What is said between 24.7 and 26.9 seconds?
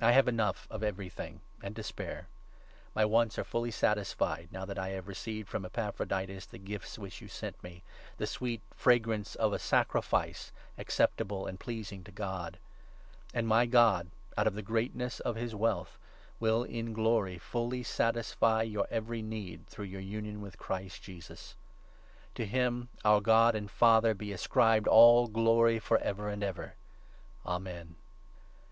all glory for ever 20 and ever.